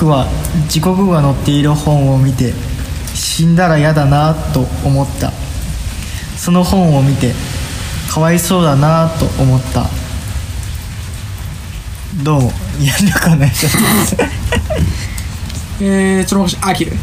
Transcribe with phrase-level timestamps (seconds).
[0.00, 0.26] 僕は
[0.64, 2.54] 自国語が載っている本を見て
[3.14, 5.30] 死んだら嫌だなと思った。
[6.38, 7.34] その本を見て
[8.10, 9.84] かわいそうだなと思った。
[12.24, 12.50] どうも
[12.80, 13.66] やるかないです。
[15.84, 16.96] えー、ちょろまかしあきる。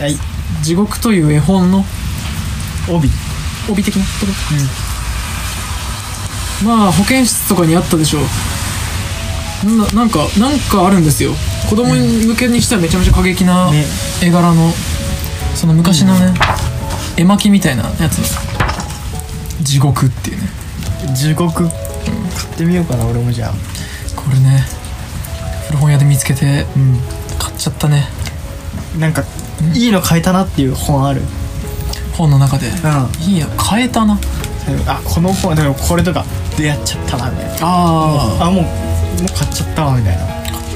[0.00, 0.18] はい。
[0.62, 1.86] 地獄という絵本の
[2.90, 3.10] 帯。
[3.70, 4.32] 帯的なとこ？
[6.62, 8.24] まあ保健室とかにあったでしょう
[9.64, 11.32] ななんかなんかあるんですよ。
[11.70, 13.84] 子供向けにしてはめちゃめちゃ過激なね。
[14.22, 14.72] 絵柄の
[15.54, 16.34] その昔のね
[17.16, 18.24] 絵巻みたいなやつの。
[19.62, 20.48] 地獄っていうね。
[21.14, 21.68] 地獄？
[21.68, 21.72] 買
[22.54, 23.52] ってみようかな俺もじゃあ。
[24.16, 24.64] これね
[25.68, 26.98] 古本屋で見つけてうん。
[27.38, 28.08] 買っちゃったね。
[28.98, 29.22] なんか
[29.74, 31.22] いいの買えたなっていう本ある？
[32.16, 32.68] 本の中で。
[32.68, 32.74] うん。
[33.22, 34.18] いいや買えたな。
[34.86, 36.24] あこの本でもこれとか
[36.56, 38.64] 出会っちゃったなみたいなああもう
[39.20, 40.22] もう買っちゃったわみたいな。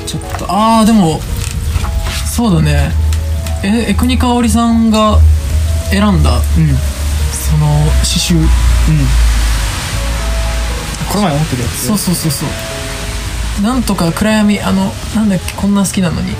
[0.06, 1.20] ちょっとああでも
[2.30, 2.92] そうだね。
[3.62, 5.18] え江国香織さんが
[5.90, 6.70] 選んだうん。
[6.70, 6.76] うん
[7.32, 7.66] その
[8.02, 8.46] 刺繍。
[11.08, 11.86] この前持ってるやつ？
[11.86, 12.44] そうそうそうそ
[13.60, 13.62] う。
[13.62, 16.34] なんとか暗闇あのなんだっけこんな好きなのに。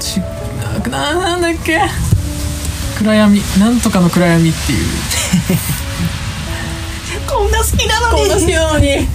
[0.00, 0.20] ち
[0.90, 1.80] なななんだっけ？
[2.98, 3.42] 暗闇。
[3.58, 4.86] なんとかの暗闇っていう。
[7.28, 9.08] こんな好きなのこんな好きなのに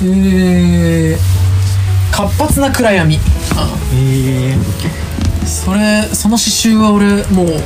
[0.00, 1.18] えー、
[2.14, 3.18] 活発な暗闇。
[3.56, 4.56] あえ
[5.46, 7.58] それその刺繍は俺もうずっ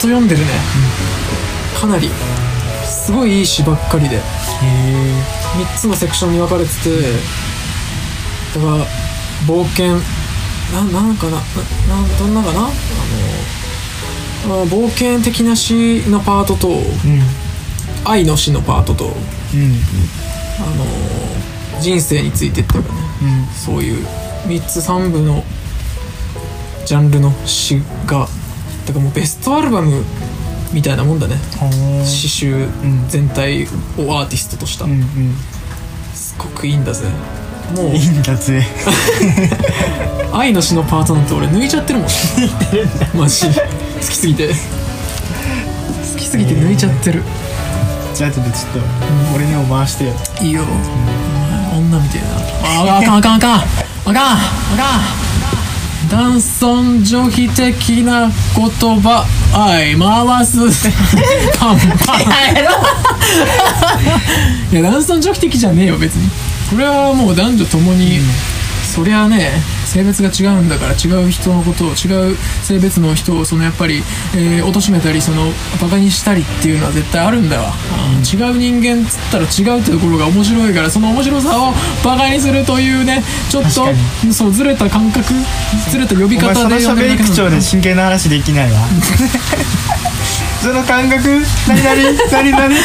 [0.00, 0.46] と読んでるね、
[1.80, 2.10] かなり。
[2.84, 4.16] すごいいい詩ばっかりで。
[4.16, 4.20] え
[5.56, 6.90] 3つのセクションに分かれてて
[8.54, 8.86] だから
[9.46, 9.96] 冒険。
[10.72, 11.42] ななんかななな
[12.18, 12.60] どんなかな？
[14.44, 16.82] あのあ冒険的な詩のパートとうん。
[18.04, 19.12] 愛の詩のパートとうん
[20.62, 23.00] あの人生についてっていうかね。
[23.22, 23.46] うん。
[23.54, 24.06] そういう
[24.46, 25.42] 3つ3部の
[26.86, 28.28] ジャンルの詩が
[28.86, 30.02] だからもうベストアルバム
[30.72, 31.36] みたいなもんだね。
[32.04, 33.08] 詩集ん。
[33.08, 33.64] 全体
[33.98, 35.34] をアーティストとした、うんうん。
[36.14, 37.08] すごくいいんだぜ。
[37.76, 38.66] もういいんだぜ。
[40.32, 42.08] 愛の詩のパートなんて俺抜いちゃってるもん。
[43.14, 43.46] マジ。
[43.46, 43.52] 好
[44.00, 44.48] きすぎて。
[44.48, 44.54] 好
[46.18, 47.39] きすぎて抜いちゃってる、じゃあ
[48.20, 48.80] ちょっとちょっと
[49.34, 50.12] 俺にも回してよ。
[50.42, 52.28] いいよ、お前女みたいな。
[52.92, 53.64] ああかんあかんあかんあ
[54.04, 54.36] かんあ
[54.76, 54.84] か
[56.06, 56.10] ん。
[56.10, 59.24] 男尊女卑的な言葉。
[59.54, 60.58] 愛回す。
[61.58, 62.20] パンパン。
[64.70, 66.28] いや男尊女卑的じゃねえよ別に。
[66.68, 68.20] これはもう男女ともに、
[68.84, 69.50] そりゃね
[69.90, 74.04] 性別が違うんだから違う人のことを違う性別の人をそのやっぱり、
[74.36, 75.50] えー、貶めたりその
[75.82, 77.74] バカにしたりっていうのは絶対あるんだわ、
[78.22, 81.72] 違う人間っつったら違うってところが面白いからその面白さを
[82.04, 83.70] バカにするというねちょっと
[84.32, 85.34] そうずれた感覚
[85.90, 88.78] ずれた呼び方その喋で呼んでるだけなんだり口調で真剣な話できないわ。
[90.62, 92.76] その感覚何何何何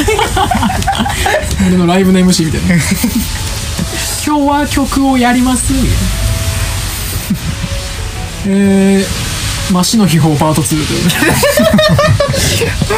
[1.68, 2.76] 俺のライブの MC みたいな。
[4.26, 5.72] 今日は曲をやります
[8.48, 11.12] えー、まあ死の秘宝パート2というね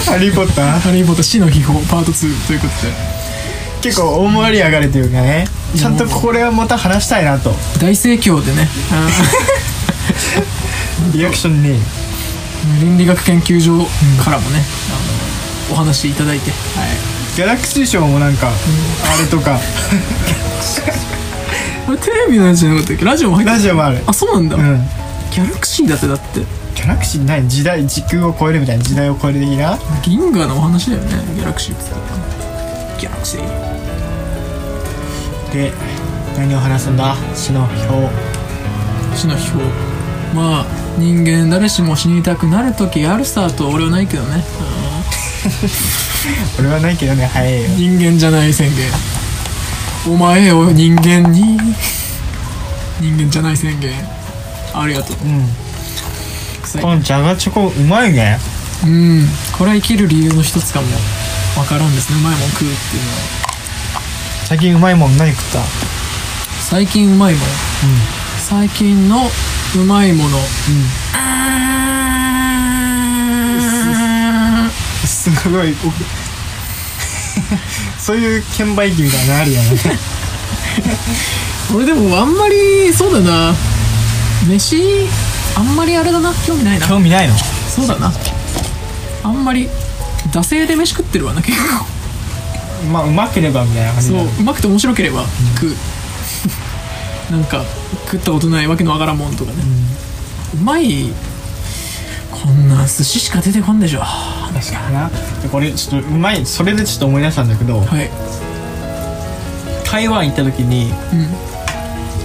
[0.05, 0.79] ハリー・ポッター？
[0.79, 2.93] ハリー・ポッター死の秘宝パート2ということで。
[3.81, 7.51] 結構大盛り上がりというかねちゃんとこれはまた話したいなと。
[7.79, 8.67] 大盛況でね。
[8.91, 9.07] あ
[11.13, 13.85] リアクションねー倫理学研究所
[14.23, 14.59] からもね、
[15.69, 16.89] あのお話いただいて、はい、
[17.37, 18.51] ギャラクシー賞もなんかあ
[19.21, 19.59] れとか。
[21.87, 23.05] あれテレビのやつじゃなかったっけ？
[23.05, 24.01] ラジオも入ってラジオもある。
[24.05, 24.89] あそうなんだ、うん
[25.37, 26.39] ギャラクシーだってだって。
[26.73, 29.77] ギャラクシーない時代時空を超えるみたいな時代を超える的な？
[30.01, 32.17] 銀河のお話だよねギャラクシーって言ったら
[32.97, 33.41] ギャラクシー。
[35.53, 35.71] で
[36.37, 37.15] 何を話すんだ？
[37.35, 37.77] 死の表
[39.15, 39.63] 死の秘宝。
[40.33, 40.65] まあ
[40.97, 44.43] 人間誰しも死にたくなる時あるさと俺はないけどね。
[46.57, 47.69] 俺はないけどね早いよ。
[47.77, 48.89] 人間じゃない宣言。
[50.11, 51.59] お前を人間に。
[52.99, 54.16] 人間じゃない宣言
[54.81, 55.17] ありがとう。
[55.23, 55.47] うん。
[56.81, 58.39] このじゃがチョコうまいね。
[58.83, 59.27] うん。
[59.57, 60.87] これは生きる理由の一つかも。
[61.57, 62.19] わからんですね。
[62.19, 63.17] うまいもん食うっていうのは。
[64.45, 65.59] 最近うまいもん何食った？
[66.61, 67.43] 最近うまいもん。
[68.39, 69.29] 最近の
[69.75, 70.37] うまいもの。
[75.05, 75.75] すごい
[77.99, 79.69] そういう券売機みたいなのあるよね。
[81.75, 83.53] 俺でもあんまりそうだな
[84.47, 85.07] 飯
[85.55, 86.33] あんまりあれだな。
[86.45, 86.87] 興味ないな。
[86.87, 87.33] 興味ないの？
[87.35, 88.11] そうだな。
[89.23, 89.67] あんまり
[90.31, 91.85] 惰性で飯食ってるわな結構。
[92.91, 95.75] まあうまければみたいな感じそうだうまくて面白ければ食う。
[97.31, 97.63] なんか
[98.05, 99.57] 食ったことないわけのわからんもんとかね、
[100.53, 101.09] うまい
[102.31, 103.99] こんな寿司しか出てこんでしょ。
[103.99, 105.09] は確かにな。
[105.41, 107.85] でこれちょっとうまいそれでちょっと思い出したんだけど、い。
[109.89, 111.27] 台湾行った時にうん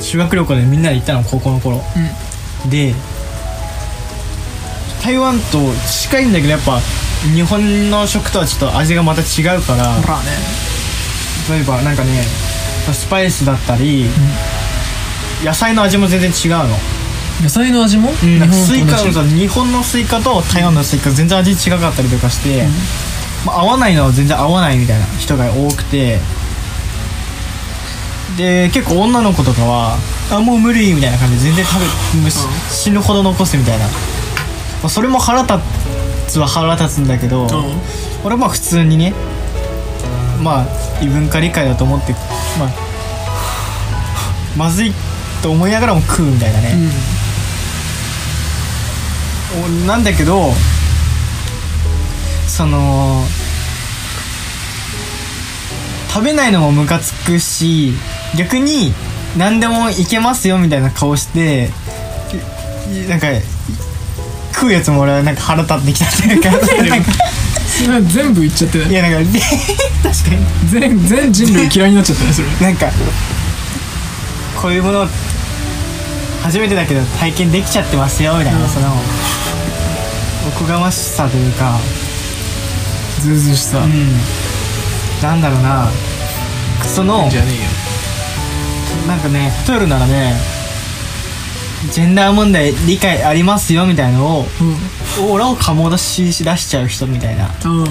[0.03, 1.81] 修学旅行でみんなで行ったの高校の頃。
[2.65, 2.71] うん。
[2.71, 2.95] で
[5.03, 5.59] 台湾と
[6.09, 6.81] 近いんだけどやっぱ
[7.35, 10.03] 日本の食とはちょっと味がまた違うからね。
[11.51, 12.23] 例えばなんかね
[12.93, 14.07] スパイスだったり、
[15.45, 16.77] 野菜の味も全然違うの、
[17.43, 22.67] 野菜の味も、うん、なんかスイカのさ日本のスイカと台湾のスイカ全然味違かったりとかして、
[23.47, 26.19] まあ、合わないのは全然合わないみたいな人が多くて
[28.37, 29.97] で結構女の子とかは
[30.31, 31.81] あもう無理みたいな感じで全然食
[32.25, 32.31] べ
[32.71, 33.93] 死ぬほど残すみたいな、ま
[34.85, 35.55] あ、それも腹立
[36.29, 37.49] つは腹立つんだけど、うん。
[38.25, 39.13] 俺はまあ普通にね
[40.43, 40.67] まあ
[41.03, 42.13] 異文化理解だと思って
[42.59, 42.71] まあ
[44.57, 44.93] まずい
[45.43, 46.77] と思いながらも食うみたいなね、
[49.65, 50.53] おなんだけど
[52.47, 53.25] その
[56.09, 57.95] 食べないのもムカつくし
[58.37, 58.93] 逆に
[59.37, 61.71] 何でもいけますよみたいな顔して
[62.89, 63.27] いなんか
[64.55, 66.57] 食うやつも俺はなんか腹立ってきたっていうかな
[67.99, 68.93] んか全部言っちゃっていない？
[68.93, 69.31] やなんか
[70.03, 70.47] 確かに。
[70.71, 72.49] 全全人類嫌いになっちゃったねそれ。
[72.61, 72.87] なんか
[74.61, 75.09] こういうもの
[76.43, 78.69] 初めてだけど体験できちゃってますよみたいな、うん。
[78.69, 78.89] その
[80.47, 81.79] おこがましさというか。
[83.21, 84.21] ずうずうしさ、うん。
[85.23, 85.89] なんだろうな。
[86.87, 87.61] そのじゃねえよ
[89.07, 90.35] なんかね例えるならね
[91.91, 97.51] ジェンダー問題理解ありますよみたいのをオーラを醸出し出しちゃう人みたいな。
[97.65, 97.87] うん、うん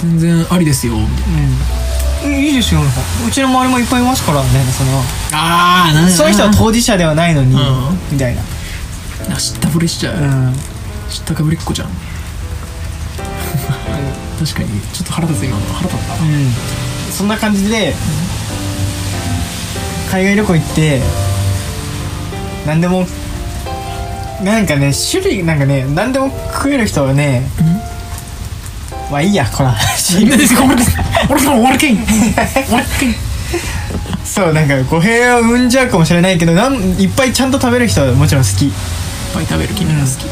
[0.00, 0.94] 全然ありですよ。
[0.94, 1.00] うん。
[2.32, 2.80] いいですよ
[3.26, 5.02] うちの周りもいっぱいいますからねその。
[5.32, 7.60] ああなそういう人は当事者ではないのに、うん。
[8.10, 8.42] みたいな。
[9.30, 10.54] あ知ったふりしちゃう、うん。
[11.10, 11.88] 知ったかぶりっ子じゃん
[14.40, 14.80] 確かに。
[14.92, 15.66] ちょっと腹立つ今の。
[15.74, 16.14] 腹立った。
[16.14, 16.52] うん。
[17.12, 17.94] そんな感じで
[20.12, 21.00] 海外旅行行って
[22.66, 23.06] 何でも
[24.44, 27.42] なんかね種類なんかね何でも食える人はね
[29.10, 30.20] まあいいやこの話
[34.24, 38.72] そうなんか語弊を生んじゃうかもしれないけどなんいっぱいちゃんと食べる人はもちろん好き。
[39.32, 40.26] ぱい食べる君が好き、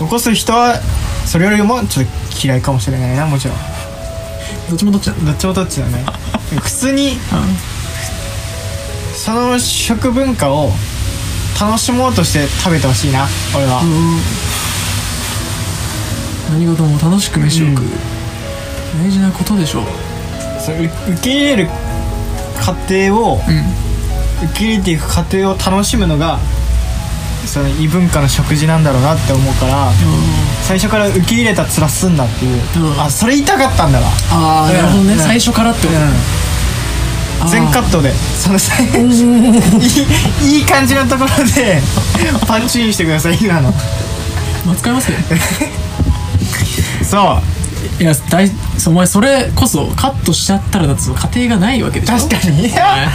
[0.00, 0.80] 残す人は
[1.24, 3.56] それよりもちょっと嫌いかもしれないなもちろん。
[4.68, 5.12] どっちもどっちだ。
[5.12, 6.04] どっちもどっちだね
[6.56, 7.18] 普通に
[9.14, 10.70] その食文化を
[11.60, 14.18] 楽しもうとして食べてほしいな俺は、うん。
[16.60, 17.90] 何事も楽しく飯を食う、うん。
[19.04, 19.82] 大事なことでしょう。
[20.60, 20.90] そうう受
[21.22, 21.68] け入れる
[22.60, 23.50] 過程をう
[24.44, 24.48] ん。
[24.50, 26.38] 受け入れていく過程を楽しむのが
[27.44, 29.90] その異文化の食事なんだろうなって思うから
[30.62, 33.00] 最初から受け入れた面すんなっていう、うん。
[33.00, 34.06] あそれ言いたかったんだわ。
[34.30, 34.76] ああうん。
[34.76, 35.18] なるほどね、うん。
[35.18, 35.98] 最初からってこと、
[37.46, 38.12] 全カットで。
[38.38, 38.90] そのさいい
[40.58, 41.80] いい感じのところで
[42.46, 43.72] パンチインしてください今の。
[44.66, 45.16] まあ使いますね。
[47.08, 47.40] そ
[48.00, 48.02] う。
[48.02, 48.50] いや大
[48.86, 52.14] お前それこそカットしちゃったらだってその過程がないわけでしょ？
[52.18, 52.70] 確かに。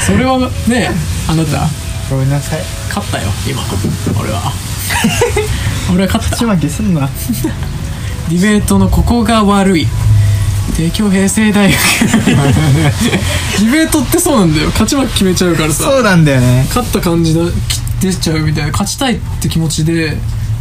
[0.06, 0.89] それはね
[1.27, 1.68] あなた。
[2.10, 2.60] ごめんなさい。
[2.89, 3.62] 勝ったよ今。
[4.20, 4.51] 俺は。
[5.94, 6.36] 俺は勝った。
[6.38, 7.10] ちまきすんな。
[8.30, 9.88] ディベートのここが悪い
[10.75, 11.77] 帝京平成大学
[12.25, 14.70] ディベートってそうなんだよ。
[14.70, 15.84] 勝ち負け決めちゃうからさ。
[15.84, 16.65] そうなんだよね。
[16.70, 17.41] 勝った感じで
[18.01, 18.72] 出ちゃうみたいな。
[18.72, 20.17] 勝ちたいって気持ちで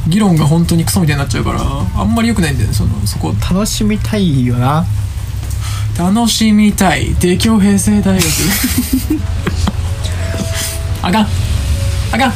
[0.06, 1.60] 議論が本当にクソみたいになっちゃうから
[1.96, 3.34] あんまり良くないんだよねそのそこ。
[3.50, 4.84] 楽しみたいよな。
[5.96, 7.14] 楽しみたい。
[7.18, 8.24] 帝京平成大学。
[11.02, 11.28] あかん。
[12.12, 12.32] あかん。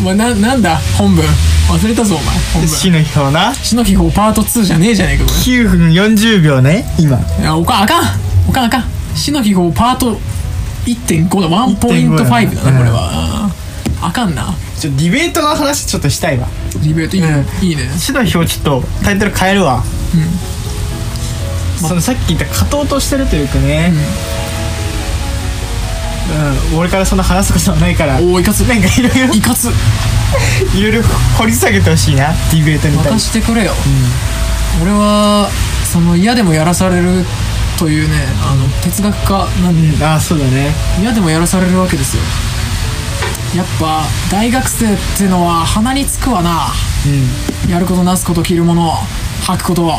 [0.00, 0.78] お前ななんだ？
[0.98, 1.24] 本文
[1.68, 2.66] 忘れたぞお前。
[2.66, 3.54] 死の表な。
[3.54, 7.16] 死の秘宝パート2じゃねえじゃねえかこ9分40秒ね今。
[7.16, 8.04] れいやおかんあかん。
[8.48, 8.84] おかんあかん。
[9.14, 10.16] 死の秘宝パート
[10.86, 11.48] 1.5だ。
[11.48, 13.50] 1.5だなこれは、
[14.00, 14.54] あかんな。
[14.78, 16.46] ちょディベートの話ちょっとしたいわ。
[16.74, 17.64] ディベートいい,、うん。
[17.64, 17.90] いいね。
[17.98, 19.82] 死の表ちょっとタイトル変えるわ。
[21.80, 24.55] そのさっき言った勝とうとしてるというかね、うん
[26.76, 28.60] 俺からそんな話すことはないからおおいかつ。
[28.60, 29.70] なんかいろいろいかつ。
[30.74, 31.02] いろいろ
[31.38, 33.72] 掘り下げてほしいなディベートに対任ししてくれよ、
[34.82, 35.48] 俺は
[35.84, 37.24] その嫌でもやらされる
[37.78, 40.74] というねあの哲学家なんで、てああそうだね。
[41.00, 42.22] 嫌でもやらされるわけですよ。
[43.54, 46.72] やっぱ大学生ってのは鼻につくわな。
[47.06, 47.70] うん。
[47.70, 48.92] やることなすこと着るもの。
[49.46, 49.92] 履くこと。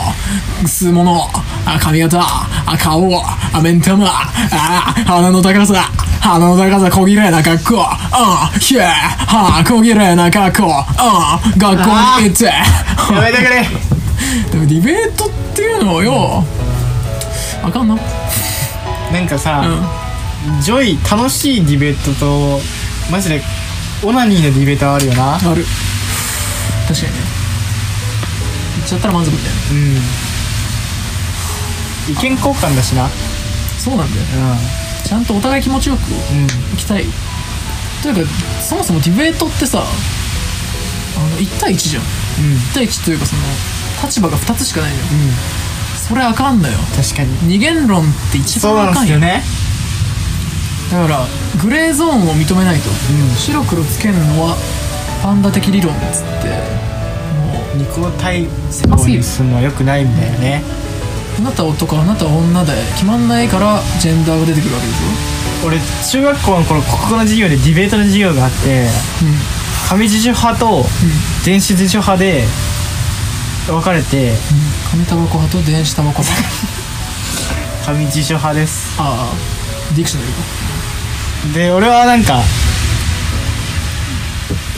[0.63, 1.29] 吸うもの。
[1.65, 2.19] あ髪型。
[2.21, 3.09] あ顔。
[3.25, 4.05] あ目ん玉。
[4.05, 5.89] あ鼻の高さ
[6.21, 7.85] 鼻の高さ小綺麗な格好。
[7.85, 10.85] あひえはあ小綺麗な格好。
[10.97, 12.45] あ学校に行って。
[12.45, 13.67] やめてくれ。
[14.51, 16.43] でもディベートっていうのをよ
[17.63, 17.93] あかんな。
[17.93, 17.99] うん
[19.11, 19.63] なんかさ、
[20.61, 22.59] ジョイ楽しいディベートと
[23.09, 23.41] マジで
[24.03, 25.35] オナニーのディベートあるよな。
[25.35, 25.65] ある。
[26.87, 27.19] 確かにね。
[28.77, 29.51] 言っちゃったら満足みたいな。
[29.71, 29.73] う
[32.11, 32.13] ん。
[32.13, 33.09] 意見交換だしな。
[33.77, 34.23] そうなんだよ
[34.83, 36.45] うちゃんとお互い気持ちよくんうん。
[36.73, 37.05] いきたい。
[38.03, 39.83] というかそもそもディベートってさあ
[41.31, 42.03] の1対1じゃん。
[42.03, 42.57] うん。
[42.57, 43.41] 1対1というかその
[44.03, 45.07] 立場が2つしかないじゃん。
[45.07, 45.31] うん。
[45.95, 46.77] それあかんのよ。
[46.93, 47.47] 確かに。
[47.47, 49.43] 二元論って一番あかんよね。
[50.91, 51.25] だから
[51.63, 53.29] グレーゾーンを認めないと、ん。
[53.37, 54.57] 白黒つけるのは
[55.23, 56.49] パンダ的理論っつって。
[57.47, 59.23] も二項対狭すぎる。
[59.45, 60.63] のはよくないんだよね。
[60.83, 60.86] う
[61.37, 64.97] あなたは男あなたは女で決まんないからジェンダーが出てくるわけでし
[65.65, 68.89] 俺中学校の頃国語の授業でディベートの授業があってょ
[69.89, 70.83] 紙自主派と
[71.45, 72.43] 電子自主派で
[73.67, 74.33] 分かれて
[74.91, 76.43] 紙タバコ派と電子タバコ派。
[77.85, 78.99] 紙自主派です。
[78.99, 79.95] ああ。
[79.95, 81.53] ディクショナリーか。
[81.53, 82.41] で俺はなんか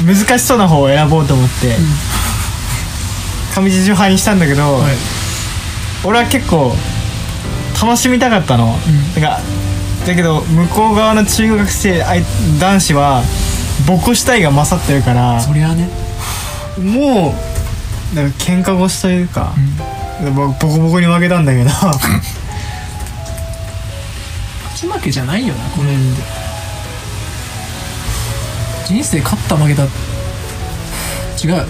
[0.05, 1.75] 難しそうな方を選ぼうと思って、
[3.53, 5.18] 紙自主派にしたんだけど、はい
[6.05, 6.73] 俺は結構
[7.81, 9.21] 楽しみたかったの、ん。
[9.21, 9.41] だ
[10.07, 12.03] だけど向こう側の中学生
[12.59, 13.21] 男子は
[13.87, 15.89] ボコしたいが勝ってるからそりゃあね。
[16.77, 17.35] も
[18.13, 19.53] うなんか喧嘩腰というか、
[20.35, 21.69] ボボコボコに負けたんだけど。
[21.69, 21.99] 勝
[24.75, 25.99] ち負けじゃないよなこれって
[28.87, 29.83] 人生勝った負けた。
[29.83, 29.87] 違
[31.59, 31.67] う。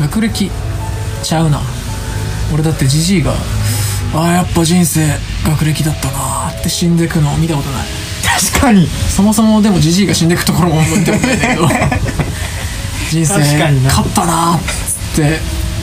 [0.00, 0.50] 学歴
[1.22, 1.60] ちゃうな。
[2.52, 3.32] 俺だってジジイが
[4.14, 5.06] ああやっぱ人生
[5.46, 7.86] 学歴だったなーって死んでくのを見たことない。
[8.50, 8.86] 確かに。
[8.86, 11.68] そもそもでもジジイが死んでくところも見たことないんだけど。
[13.10, 13.40] 人生
[13.84, 14.60] 勝ったなーっ
[15.14, 15.40] つって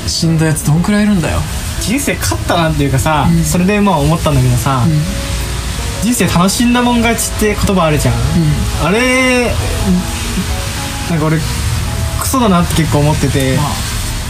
[0.08, 1.42] 死んだやつどんくらいいるんだよ。
[1.82, 3.44] 人生勝ったなっていうかさ、うん。
[3.44, 5.02] それでまあ思ったんだけどさ、うん。
[6.04, 8.16] 人生楽しんだもん勝ちって言葉あるじゃん、
[8.86, 9.52] あれ
[11.10, 11.38] なんか俺
[12.20, 13.68] クソだなって結構思ってて、まあ。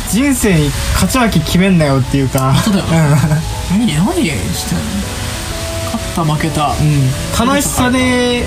[0.09, 2.53] 人生に勝ち負け決めんなよっていうか。
[2.53, 2.85] 本当だよ。
[2.85, 3.95] う何何
[4.53, 4.83] してんの？
[5.85, 6.67] 勝った負けた。
[6.69, 7.11] ん、うん、
[7.47, 8.45] 楽しさで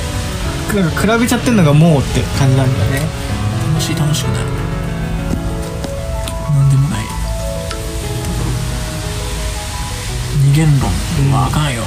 [0.75, 3.01] なんか比べちゃってんのがもうって感じなんだよね。
[3.69, 4.45] 楽しい楽しくない。
[6.55, 7.05] なんでもない。
[10.47, 10.91] 二元論。
[11.33, 11.83] はあかんよ、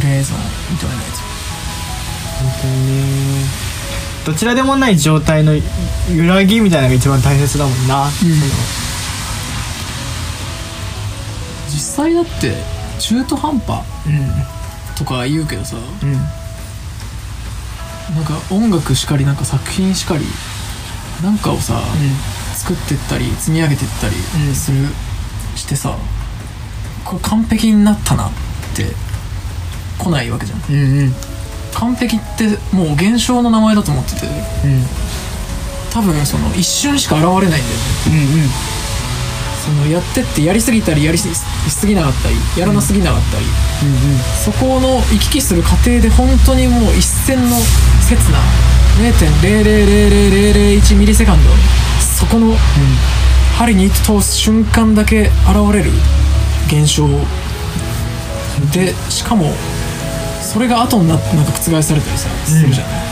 [0.00, 0.40] グレーゾーン。
[0.76, 1.18] 認めないと
[2.40, 3.44] 本当にね。
[4.24, 5.62] どちらでもない状態の揺
[6.26, 8.08] らぎみたいなのが一番大切だもんな、
[11.74, 12.54] 実際だって
[13.00, 14.94] 中途半端うん。
[14.96, 15.76] とか言うけどさ。
[15.76, 16.12] うん。
[18.14, 20.24] なんか音楽しかりなんか作品しかり
[21.22, 21.80] なんかをさ、
[22.54, 24.14] 作ってったり積み上げてったり
[24.48, 24.54] うん。
[24.54, 24.86] する、
[25.56, 25.96] してさ
[27.04, 28.30] これ完璧になったなっ
[28.76, 28.86] て
[29.98, 30.62] 来ないわけじゃん。
[30.70, 30.98] うんうん。
[30.98, 31.14] うん
[31.74, 34.28] 完璧ってもう現象の名前だと思ってて。
[35.92, 37.62] 多分その一瞬しか現れないんだよね。
[38.06, 38.73] うんうん
[39.64, 41.26] そのやってってやりすぎたりやりす
[41.86, 43.46] ぎなかったりやらなすぎなかったり、
[44.44, 47.56] そこの行き来する過程で本当にもう一線の
[48.02, 48.38] 刹那
[49.00, 51.50] 0.000001ミリセカンド
[51.98, 52.54] そこの
[53.56, 55.90] 針に糸通す瞬間だけ現れる
[56.66, 57.08] 現象
[58.70, 59.50] でしかも
[60.42, 63.04] それが後になってなんか覆されたりさするじゃない、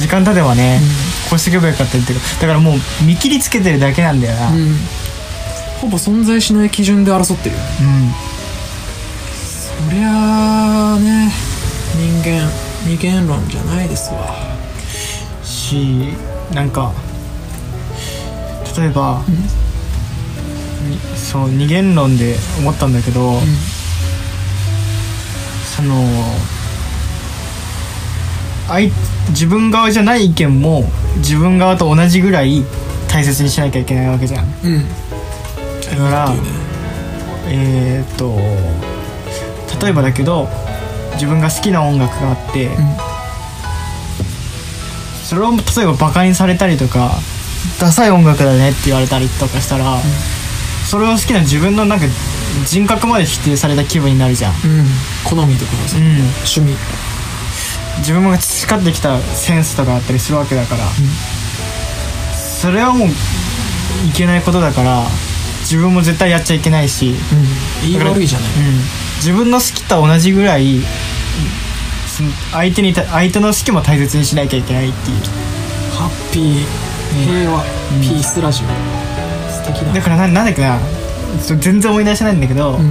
[0.00, 0.80] 時間経てばね、
[1.28, 4.48] こうしてけばよかったっていうかだからもう見切りつけてるだけなんだよな。
[4.48, 5.01] うん、うん
[5.82, 8.14] ほぼ存在しない基準で争ってるよね。
[9.34, 11.32] そりゃあね
[11.96, 12.48] 人間
[12.86, 14.32] 二元論じゃないですわ。
[15.42, 16.06] し
[16.54, 16.92] なんか
[18.78, 19.22] 例えば、
[20.88, 23.40] にそう二元論で思ったんだけど、
[25.76, 26.06] その
[28.68, 28.92] あい
[29.30, 30.84] 自分側じゃない意見も
[31.16, 32.64] 自分側と同じぐらい
[33.08, 34.72] 大切にしなきゃいけないわけじゃんうん。
[34.74, 35.01] うん
[35.92, 36.34] だから
[37.46, 38.38] えーっと
[39.84, 40.48] 例えばだけど
[41.14, 42.70] 自分が好きな音楽があって、
[45.24, 47.10] それを例えばバカにされたりとか
[47.80, 49.98] ダサい音楽だねって言われたりとかしたら、
[50.88, 52.06] それを好きな自分のなんか
[52.66, 54.58] 人格まで否定された気分になるじゃん、うん、
[55.24, 56.04] 好みとかさ、うん、
[56.46, 56.76] 趣味。
[57.98, 60.84] 自分が培ってきたセンスとかあったりするわけだから、
[62.34, 63.12] それはもうい
[64.16, 65.04] けないことだから
[65.72, 67.16] 自分も絶対やっちゃいけないし、うん。
[67.80, 68.48] 言い悪いじゃない。
[69.16, 70.80] 自分の好きと同じぐらい
[72.52, 75.16] 相手にた相手の好きも大切にしなきゃいけないっていう。
[75.94, 76.66] ハッピー
[77.24, 77.62] 平和、
[78.02, 78.66] ピースラジオ。
[79.50, 79.94] 素敵だ。
[79.94, 80.78] だからななんだっけな。
[81.58, 82.90] 全然思い出せないんだけど、うん。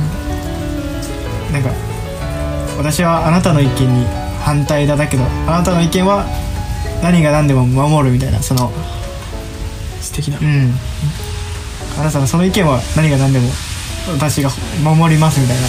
[1.54, 1.70] なんか
[2.80, 4.06] 私はあなたの意見に
[4.44, 6.26] 反対だだけどあなたの意見は
[7.04, 8.72] 何が何でも守るみたいなその
[10.02, 10.40] 素敵だ。
[10.40, 10.74] うん
[12.02, 13.48] あなたのその意見は何が何でも
[14.14, 14.50] 私が
[14.84, 15.68] 守りますみたいな。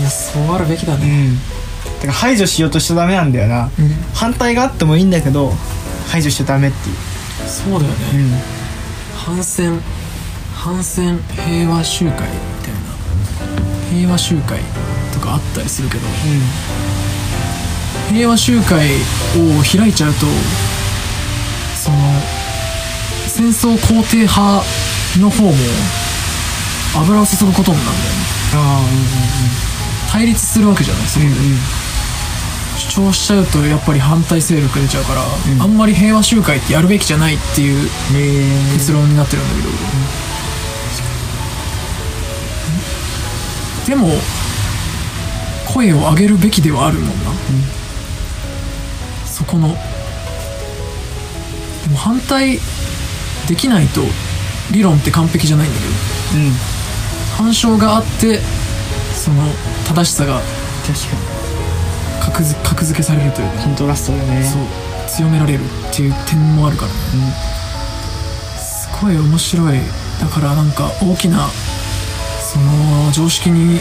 [0.00, 1.08] いやそうあるべきだうん、ね。
[1.08, 1.36] うん。
[1.36, 3.90] だから排除しようとしちゃダメなんだよな、うん。
[4.14, 5.52] 反対があってもいいんだけど
[6.08, 6.96] 排除しちゃダメっていう。
[7.48, 8.30] そうだよね、うん。
[9.16, 9.80] 反戦
[10.54, 12.30] 反戦平和集会みたいな。
[13.98, 14.60] 平和集会
[15.12, 16.02] とかあったりするけど。
[18.10, 18.88] 平和集会
[19.36, 20.26] を開いちゃうと
[21.76, 21.96] その
[23.40, 24.62] 戦争肯定派
[25.18, 25.54] の方も
[26.94, 28.20] 油を注ぐことになるんだよね。
[28.52, 28.82] あ
[30.12, 31.30] 対立するわけじゃないそこで、
[32.76, 35.22] 主張しちゃうとやっぱり反対勢力出ちゃうから、
[35.54, 35.62] ん。
[35.62, 37.88] あんまり平和集会ってやるべきじゃないっていう
[38.74, 39.48] 結論になってるん。
[39.48, 39.54] だ
[43.86, 44.20] けど、でも
[45.64, 47.08] 声を上げるべきではあるもん。
[47.08, 47.14] な、
[49.24, 49.76] そこので
[51.88, 52.60] も反対
[53.50, 54.02] できないと
[54.70, 55.90] 理論って完璧じゃないんだけど。
[56.44, 56.52] うん。
[57.36, 58.38] 反証があって
[59.12, 59.42] その
[59.88, 60.40] 正しさが
[60.86, 61.22] 確かに。
[62.22, 63.64] 格付格付けされるというか。
[63.64, 64.44] コントラストだね。
[64.44, 64.60] そう。
[65.08, 66.92] 強められるっていう点もあるから。
[66.92, 66.96] ね、
[68.56, 69.80] すごい面白い。
[70.20, 71.50] だからなんか大きな
[72.40, 73.80] その常識に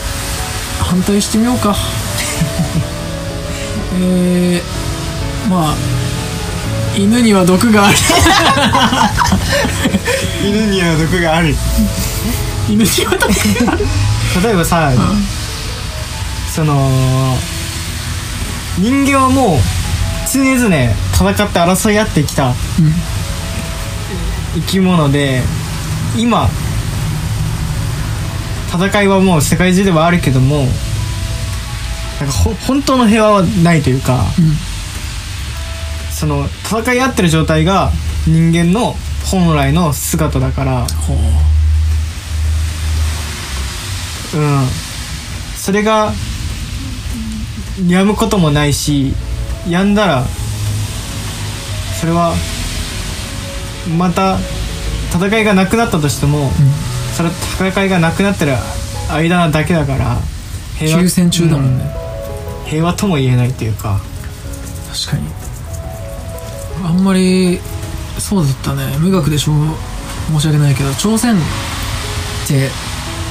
[0.80, 1.76] 反対してみようか。
[4.02, 5.76] えー、まあ
[6.98, 7.98] 犬には毒がある
[10.44, 11.54] 犬には毒がある
[12.68, 13.30] 犬には毒
[13.66, 13.86] がある。
[14.44, 14.92] 例えばさ、
[16.54, 17.38] その
[18.78, 19.60] 人間はもう
[20.32, 20.76] 常々
[21.14, 22.54] 戦って争い合ってきた
[24.56, 25.42] 生き物で
[26.16, 26.50] 今
[28.72, 30.68] 戦いはもう世界中ではあるけども
[32.20, 34.54] なんかほ本当の平和はないというか、うん。
[36.12, 37.92] その戦い合ってる状態が
[38.28, 38.96] 人間の
[39.32, 40.88] 本来の姿だから。
[40.88, 41.18] ほう
[44.38, 44.68] うん。
[45.56, 46.14] それが
[47.88, 49.14] やむこともないし
[49.68, 50.26] やんだら
[52.00, 52.34] それは
[53.98, 54.38] また
[55.14, 56.52] 戦いがなくなったとしても、
[57.16, 57.36] それは
[57.72, 58.54] 戦いがなくなってる
[59.12, 60.18] 間なだけだから
[60.78, 61.84] 平和休戦中だもんね、
[62.64, 62.70] うん。
[62.70, 64.00] 平和とも言えないっていうか。
[64.94, 65.28] 確かに。
[66.86, 67.60] あんまり
[68.20, 68.98] そうだったね。
[69.00, 69.54] 無学でしょ。
[70.32, 70.94] 申し訳ないけど。
[70.96, 71.40] 朝鮮っ
[72.48, 72.70] て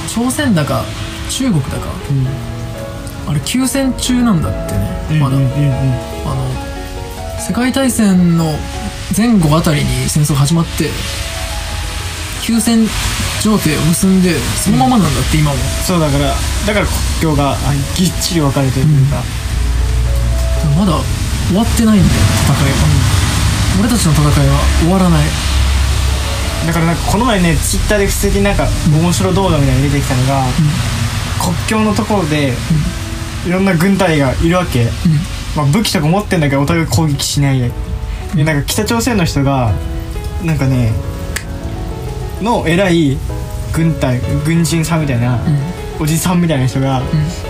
[0.07, 0.83] 朝鮮だか
[1.29, 1.89] 中国だか。
[3.27, 5.19] あれ休戦中なんだってね。
[5.19, 5.61] まだ、うんうんうん。
[5.61, 5.69] うん
[6.25, 6.69] あの
[7.39, 8.45] 世界大戦の
[9.15, 10.89] 前後あたりに戦争が始まって
[12.43, 12.85] 休戦
[13.41, 15.57] 状態を結んでそのままなんだって今も。
[15.85, 16.35] そうだから
[16.67, 17.55] だから国境があ
[17.95, 19.23] ぎっちり分かれてるというか、
[20.77, 20.93] まだ
[21.47, 22.11] 終わってないんだよ
[22.45, 22.77] 戦いは、
[23.79, 25.25] 俺たちの戦いは終わらない。
[26.67, 30.43] だからなんかこの前ねツイッターで普通になんか面白動画みたいに出てきたのが、
[31.41, 32.53] 国境のところで
[33.47, 34.87] いろんな軍隊がいるわけ、
[35.55, 37.71] まあ、武器とか持ってんだけどお互い攻撃しないで。
[38.35, 39.73] でなんか北朝鮮の人が
[40.43, 40.93] なんかね
[42.41, 43.17] の偉い
[43.73, 45.39] 軍隊軍人さんみたいな、
[45.99, 47.01] おじさんみたいな人が、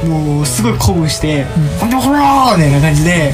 [0.05, 1.45] もうすごい鼓舞して
[1.79, 1.89] 「ほん。
[1.89, 3.33] とほら!」みたいな感じで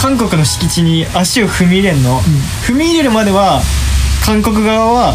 [0.00, 2.20] 韓国の敷地に足を踏み入れんの、
[2.66, 3.60] 踏み入れるまでは
[4.24, 5.14] 韓国側は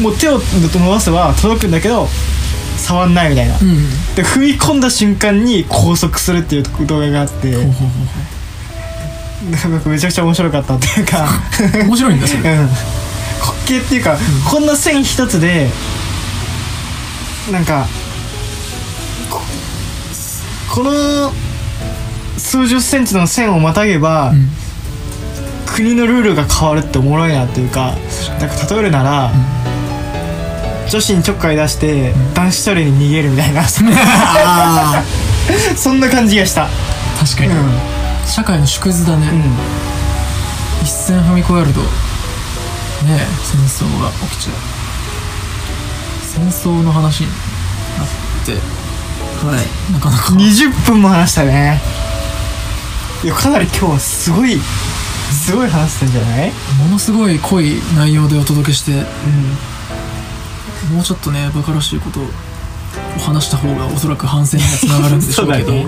[0.00, 2.08] もう手を伸ばせば届くんだけど
[2.76, 7.56] 触んないみたいな、うん、うん、で踏み込んだ瞬間に拘束するっていう動画があって。
[9.50, 11.28] なんかめちゃくちゃ面白かったっていうか。
[11.86, 12.40] 面白いんだそれ。
[12.40, 12.56] うん。
[12.58, 12.68] 滑
[13.66, 15.70] 稽っていうか、こんな線一つで
[17.52, 18.07] なんかこ
[20.72, 21.32] この
[22.36, 24.48] 数十センチの線をまたげば、ん。
[25.66, 27.94] 国のルールが変わるっておもろいなっていうか
[28.40, 29.30] なんか例えるなら、
[30.90, 35.02] 女子にちょっかい出して、男子トイレに逃げるみたいなあ
[35.76, 36.68] そんな感じがした。
[37.20, 37.78] 確かに、うん。
[38.26, 39.42] 社会の縮図だね、うん。
[40.82, 41.86] 一線踏み越えるとね
[43.10, 44.54] え戦争が起きちゃう。
[46.22, 47.36] 戦争の話になっ
[48.46, 48.87] て
[49.46, 49.92] はい。
[49.92, 50.32] なかなか。
[50.34, 51.80] 20分も話したね。
[53.24, 56.52] いやかなり今日はすごいすごい話してんじゃない？
[56.78, 58.92] ものすごい濃い内容でお届けして。
[58.92, 58.94] う
[60.92, 60.96] ん。
[60.96, 62.26] もうちょっとねバカらしいことを
[63.20, 65.72] 話した方がおそらく反省にはつながるんでしょうけど。
[65.72, 65.86] ね。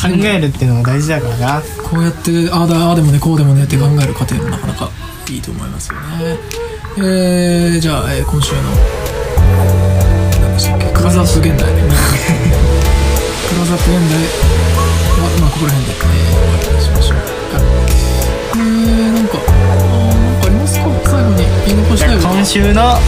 [0.00, 1.62] 考えるっていうのも大事だからな。
[1.90, 4.88] こうやってああだああでもねこうでもねって考える過程もなかなか
[5.28, 6.36] いいと思いますよね。
[6.98, 8.60] えー、じゃあ、えー今週の
[10.40, 11.70] 何でしたっけクローズアップ現代
[13.50, 14.14] クローズアップ現代
[15.20, 17.58] はまあここら辺で、えー、終わりにしましょうか
[18.54, 20.78] えー、なんかあなんかあります？
[20.78, 21.36] か最後に
[21.66, 22.98] 言い残したいこと今週の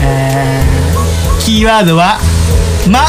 [0.00, 2.18] えー、キーワードは
[2.88, 3.00] 「ま」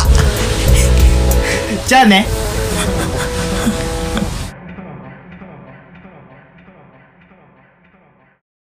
[1.88, 2.39] じゃあね。